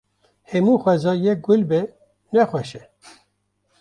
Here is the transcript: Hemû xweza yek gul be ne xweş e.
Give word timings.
Hemû 0.49 0.73
xweza 0.81 1.13
yek 1.23 1.39
gul 1.45 1.61
be 1.69 1.81
ne 2.33 2.43
xweş 2.49 2.71
e. 2.81 2.83